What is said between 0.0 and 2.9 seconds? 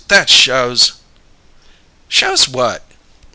That shows!" "Shows what?"